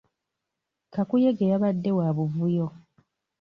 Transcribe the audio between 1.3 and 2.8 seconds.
yabadde wa buvuyo.